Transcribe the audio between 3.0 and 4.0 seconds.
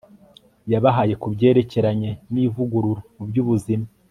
mu byubuzima